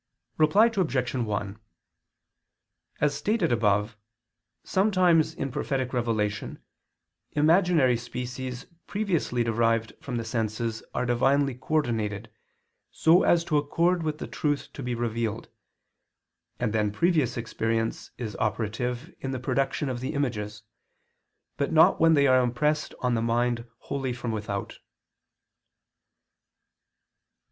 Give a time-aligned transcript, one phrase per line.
[0.39, 1.13] Reply Obj.
[1.13, 1.59] 1:
[3.01, 3.95] As stated above,
[4.63, 6.57] sometimes in prophetic revelation
[7.33, 12.31] imaginary species previously derived from the senses are divinely coordinated
[12.91, 15.49] so as to accord with the truth to be revealed,
[16.59, 20.63] and then previous experience is operative in the production of the images,
[21.57, 24.79] but not when they are impressed on the mind wholly from without.